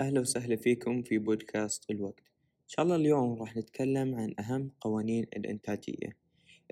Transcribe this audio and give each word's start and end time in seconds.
أهلا 0.00 0.20
وسهلا 0.20 0.56
فيكم 0.56 1.02
في 1.02 1.18
بودكاست 1.18 1.90
الوقت. 1.90 2.22
إن 2.62 2.68
شاء 2.68 2.84
الله 2.84 2.96
اليوم 2.96 3.34
راح 3.34 3.56
نتكلم 3.56 4.14
عن 4.14 4.34
أهم 4.38 4.70
قوانين 4.80 5.26
الإنتاجية. 5.36 6.16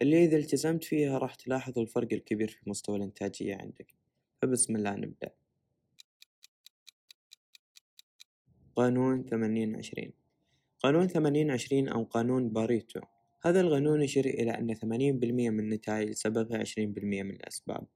اللي 0.03 0.25
إذا 0.25 0.37
التزمت 0.37 0.85
فيها 0.85 1.19
راح 1.19 1.35
تلاحظ 1.35 1.79
الفرق 1.79 2.13
الكبير 2.13 2.49
في 2.49 2.71
مستوى 2.71 2.97
الإنتاجية 2.97 3.57
عندك. 3.57 3.95
فبسم 4.43 4.77
الله 4.77 4.95
نبدأ. 4.95 5.31
قانون 8.77 9.25
ثمانين 9.25 9.77
عشرين. 9.77 10.13
قانون 10.79 11.07
ثمانين 11.07 11.51
عشرين 11.51 11.89
أو 11.89 12.05
قانون 12.05 12.49
باريتو. 12.49 13.01
هذا 13.43 13.61
القانون 13.61 14.03
يشير 14.03 14.25
إلى 14.25 14.51
أن 14.51 14.75
ثمانين 14.75 15.19
بالمية 15.19 15.51
من 15.51 15.61
النتائج 15.61 16.13
سببها 16.13 16.59
عشرين 16.59 16.93
بالمية 16.93 17.23
من 17.23 17.35
الأسباب. 17.35 17.87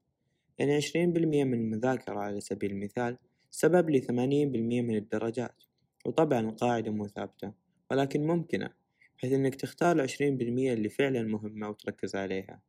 يعني 0.57 0.75
عشرين 0.75 1.13
بالمية 1.13 1.43
من 1.43 1.53
المذاكرة 1.53 2.19
على 2.19 2.39
سبيل 2.39 2.71
المثال 2.71 3.17
سبب 3.51 3.89
لثمانين 3.89 4.51
بالمية 4.51 4.81
من 4.81 4.95
الدرجات 4.95 5.63
وطبعا 6.05 6.39
القاعدة 6.39 6.91
مو 6.91 7.07
ثابتة 7.07 7.53
ولكن 7.91 8.27
ممكنة 8.27 8.69
بحيث 9.17 9.33
إنك 9.33 9.55
تختار 9.55 9.91
العشرين 9.95 10.37
بالمية 10.37 10.73
اللي 10.73 10.89
فعلا 10.89 11.23
مهمة 11.23 11.69
وتركز 11.69 12.15
عليها. 12.15 12.61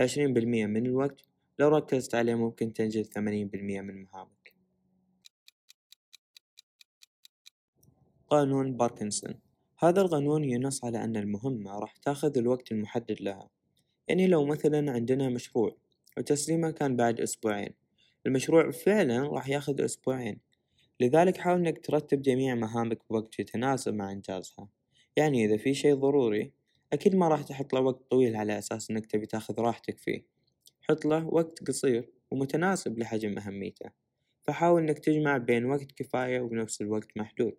عشرين 0.00 0.34
بالمية 0.34 0.66
من 0.66 0.86
الوقت 0.86 1.20
لو 1.58 1.68
ركزت 1.68 2.14
عليه 2.14 2.34
ممكن 2.34 2.72
تنجز 2.72 3.06
ثمانين 3.06 3.48
بالمية 3.48 3.80
من 3.80 4.02
مهامك. 4.02 4.54
قانون 8.28 8.76
باركنسون. 8.76 9.34
هذا 9.78 10.00
القانون 10.00 10.44
ينص 10.44 10.84
على 10.84 11.04
أن 11.04 11.16
المهمة 11.16 11.78
راح 11.78 11.96
تاخذ 11.96 12.38
الوقت 12.38 12.72
المحدد 12.72 13.22
لها. 13.22 13.50
يعني 14.08 14.26
لو 14.26 14.46
مثلا 14.46 14.92
عندنا 14.92 15.28
مشروع 15.28 15.76
وتسليمه 16.18 16.70
كان 16.70 16.96
بعد 16.96 17.20
أسبوعين 17.20 17.81
المشروع 18.26 18.70
فعلا 18.70 19.28
راح 19.28 19.48
ياخذ 19.48 19.80
أسبوعين. 19.84 20.40
لذلك 21.00 21.36
حاول 21.36 21.58
إنك 21.58 21.86
ترتب 21.86 22.22
جميع 22.22 22.54
مهامك 22.54 22.98
بوقت 23.10 23.38
يتناسب 23.40 23.94
مع 23.94 24.12
إنجازها. 24.12 24.68
يعني 25.16 25.44
إذا 25.44 25.56
في 25.56 25.74
شي 25.74 25.92
ضروري 25.92 26.52
أكيد 26.92 27.14
ما 27.14 27.28
راح 27.28 27.42
تحط 27.42 27.74
له 27.74 27.80
وقت 27.80 28.10
طويل 28.10 28.36
على 28.36 28.58
أساس 28.58 28.90
إنك 28.90 29.06
تبي 29.06 29.26
تاخذ 29.26 29.60
راحتك 29.60 29.98
فيه. 29.98 30.24
حط 30.82 31.04
له 31.04 31.26
وقت 31.26 31.68
قصير 31.68 32.10
ومتناسب 32.30 32.98
لحجم 32.98 33.38
أهميته. 33.38 33.90
فحاول 34.42 34.82
إنك 34.82 34.98
تجمع 34.98 35.36
بين 35.36 35.64
وقت 35.64 35.92
كفاية 35.92 36.40
وبنفس 36.40 36.80
الوقت 36.80 37.16
محدود. 37.16 37.56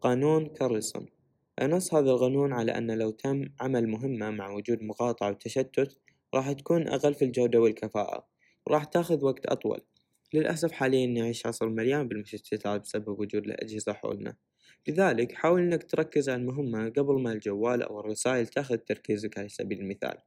قانون 0.00 0.46
كارلسون. 0.46 1.06
نص 1.62 1.94
هذا 1.94 2.10
القانون 2.10 2.52
على 2.52 2.72
أن 2.72 2.90
لو 2.90 3.10
تم 3.10 3.44
عمل 3.60 3.88
مهمة 3.88 4.30
مع 4.30 4.50
وجود 4.50 4.82
مقاطعة 4.82 5.30
وتشتت 5.30 5.98
راح 6.34 6.52
تكون 6.52 6.88
أقل 6.88 7.14
في 7.14 7.24
الجودة 7.24 7.60
والكفاءة. 7.60 8.26
وراح 8.66 8.84
تاخذ 8.84 9.24
وقت 9.24 9.46
أطول. 9.46 9.80
للأسف 10.34 10.72
حاليا 10.72 11.06
نعيش 11.06 11.46
عصر 11.46 11.68
مليان 11.68 12.08
بالمشتتات 12.08 12.80
بسبب 12.80 13.20
وجود 13.20 13.46
الأجهزة 13.46 13.92
حولنا. 13.92 14.36
لذلك 14.88 15.32
حاول 15.32 15.60
إنك 15.60 15.82
تركز 15.82 16.28
على 16.28 16.40
المهمة 16.40 16.88
قبل 16.88 17.22
ما 17.22 17.32
الجوال 17.32 17.82
أو 17.82 18.00
الرسائل 18.00 18.46
تاخذ 18.46 18.76
تركيزك 18.76 19.38
على 19.38 19.48
سبيل 19.48 19.80
المثال. 19.80 20.18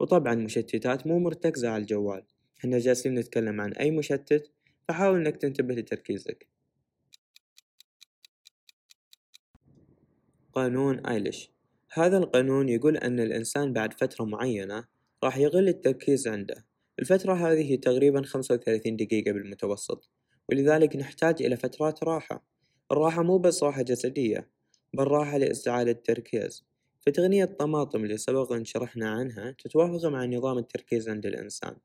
وطبعا 0.00 0.34
مشتتات 0.34 1.06
مو 1.06 1.18
مرتكزة 1.18 1.68
على 1.68 1.80
الجوال. 1.80 2.22
إحنا 2.58 2.78
جالسين 2.78 3.14
نتكلم 3.14 3.60
عن 3.60 3.72
أي 3.72 3.90
مشتت 3.90 4.52
فحاول 4.88 5.20
إنك 5.20 5.36
تنتبه 5.36 5.74
لتركيزك. 5.74 6.46
قانون 10.52 11.06
آيليش 11.06 11.50
هذا 11.92 12.18
القانون 12.18 12.68
يقول 12.68 12.96
أن 12.96 13.20
الإنسان 13.20 13.72
بعد 13.72 13.92
فترة 13.92 14.24
معينة 14.24 14.84
راح 15.24 15.38
يقل 15.38 15.68
التركيز 15.68 16.28
عنده. 16.28 16.66
الفترة 16.98 17.34
هذه 17.34 17.76
تقريبا 17.76 18.22
خمسة 18.22 18.54
وثلاثين 18.54 18.96
دقيقة 18.96 19.32
بالمتوسط 19.32 20.10
ولذلك 20.48 20.96
نحتاج 20.96 21.42
إلى 21.42 21.56
فترات 21.56 22.04
راحة. 22.04 22.44
الراحة 22.92 23.22
مو 23.22 23.38
بس 23.38 23.62
راحة 23.62 23.82
جسدية 23.82 24.48
بل 24.94 25.04
راحة 25.04 25.38
لاستعادة 25.38 25.90
التركيز. 25.90 26.64
في 27.00 27.10
تغنية 27.10 27.44
طماطم 27.44 28.04
اللي 28.04 28.16
سبق 28.16 28.52
أن 28.52 28.64
شرحنا 28.64 29.10
عنها 29.10 29.50
تتوافق 29.50 30.06
مع 30.06 30.24
نظام 30.24 30.58
التركيز 30.58 31.08
عند 31.08 31.26
الإنسان. 31.26 31.76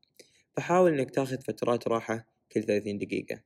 فحاول 0.56 0.92
إنك 0.92 1.10
تاخذ 1.10 1.40
فترات 1.40 1.88
راحة 1.88 2.26
كل 2.52 2.62
ثلاثين 2.62 2.98
دقيقة. 2.98 3.40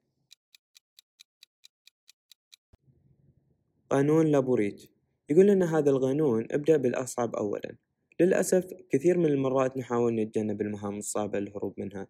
قانون 3.91 4.27
لابوريت. 4.27 4.91
يقول 5.31 5.47
لنا 5.47 5.79
هذا 5.79 5.91
القانون 5.91 6.47
ابدأ 6.51 6.77
بالأصعب 6.77 7.35
أولا. 7.35 7.77
للأسف 8.21 8.75
كثير 8.91 9.19
من 9.19 9.27
المرات 9.27 9.77
نحاول 9.77 10.15
نتجنب 10.15 10.61
المهام 10.61 10.99
الصعبة 10.99 11.41
للهروب 11.41 11.81
منها 11.81 12.07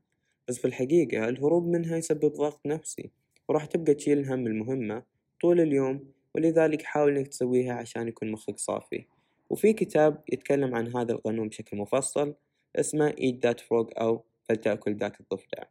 بس 0.48 0.58
في 0.58 0.64
الحقيقة 0.64 1.28
الهروب 1.28 1.66
منها 1.66 1.96
يسبب 1.96 2.32
ضغط 2.32 2.66
نفسي 2.66 3.10
وراح 3.48 3.64
تبقى 3.64 3.94
تشيل 3.94 4.26
هم 4.26 4.46
المهمة 4.46 5.02
طول 5.40 5.60
اليوم 5.60 6.12
ولذلك 6.34 6.82
حاول 6.82 7.16
إنك 7.16 7.28
تسويها 7.28 7.72
عشان 7.72 8.08
يكون 8.08 8.30
مخك 8.30 8.58
صافي 8.58 9.06
وفي 9.50 9.72
كتاب 9.72 10.22
يتكلم 10.32 10.74
عن 10.74 10.96
هذا 10.96 11.12
القانون 11.12 11.48
بشكل 11.48 11.76
مفصل 11.76 12.34
اسمه 12.76 13.10
Eat 13.10 13.46
That 13.46 13.60
Frog 13.60 14.00
أو 14.00 14.24
فلتأكل 14.48 14.96
ذاك 14.96 15.20
الضفدع 15.20 15.64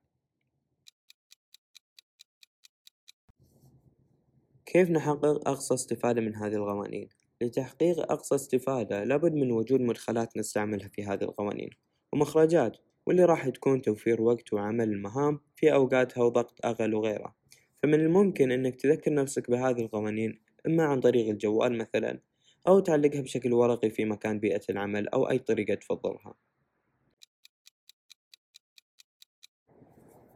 كيف 4.65 4.89
نحقق 4.89 5.49
أقصى 5.49 5.73
استفادة 5.73 6.21
من 6.21 6.35
هذه 6.35 6.53
القوانين؟ 6.53 7.18
لتحقيق 7.41 8.11
أقصى 8.11 8.35
استفادة 8.35 9.03
لابد 9.03 9.33
من 9.33 9.51
وجود 9.51 9.81
مدخلات 9.81 10.37
نستعملها 10.37 10.87
في 10.87 11.03
هذه 11.03 11.23
القوانين 11.23 11.69
ومخرجات 12.13 12.77
واللي 13.05 13.25
راح 13.25 13.49
تكون 13.49 13.81
توفير 13.81 14.21
وقت 14.21 14.53
وعمل 14.53 14.89
المهام 14.89 15.39
في 15.55 15.73
أوقاتها 15.73 16.23
وضغط 16.23 16.65
أقل 16.65 16.93
وغيره. 16.93 17.35
فمن 17.83 17.93
الممكن 17.93 18.51
أنك 18.51 18.75
تذكر 18.75 19.13
نفسك 19.13 19.51
بهذه 19.51 19.81
القوانين 19.81 20.39
إما 20.67 20.83
عن 20.83 20.99
طريق 20.99 21.29
الجوال 21.29 21.77
مثلا 21.77 22.19
أو 22.67 22.79
تعلقها 22.79 23.21
بشكل 23.21 23.53
ورقي 23.53 23.89
في 23.89 24.05
مكان 24.05 24.39
بيئة 24.39 24.61
العمل 24.69 25.07
أو 25.07 25.29
أي 25.29 25.39
طريقة 25.39 25.73
تفضلها. 25.73 26.33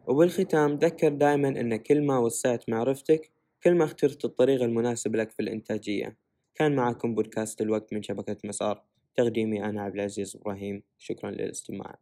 وبالختام 0.07 0.75
ذكر 0.75 1.09
دائما 1.09 1.47
أن 1.47 1.75
كل 1.75 2.01
ما 2.01 2.17
وسعت 2.17 2.69
معرفتك 2.69 3.31
كل 3.63 3.75
ما 3.75 3.83
اخترت 3.83 4.25
الطريقة 4.25 4.65
المناسبة 4.65 5.17
لك 5.17 5.31
في 5.31 5.41
الإنتاجية. 5.41 6.17
كان 6.55 6.75
معكم 6.75 7.15
بودكاست 7.15 7.61
الوقت 7.61 7.93
من 7.93 8.03
شبكة 8.03 8.37
مسار 8.43 8.83
تقديمي 9.15 9.65
أنا 9.65 9.81
عبد 9.81 9.95
العزيز 9.95 10.35
إبراهيم. 10.35 10.83
شكرا 10.97 11.31
للاستماع. 11.31 11.95